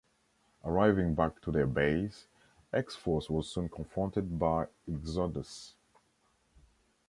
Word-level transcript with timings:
Arriving 0.65 1.13
back 1.13 1.39
to 1.41 1.51
their 1.51 1.67
base, 1.67 2.25
X-Force 2.73 3.29
was 3.29 3.47
soon 3.47 3.69
confronted 3.69 4.39
by 4.39 4.65
Exodus. 4.91 5.75